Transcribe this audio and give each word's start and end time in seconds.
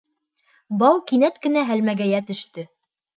Бау 0.83 0.95
кинәт 1.11 1.37
кенә 1.43 1.63
һәлмәгәйә 1.67 2.23
төштө. 2.31 2.65